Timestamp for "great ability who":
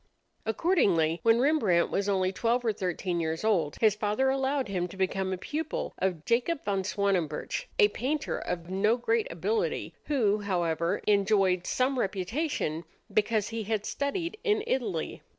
8.97-10.39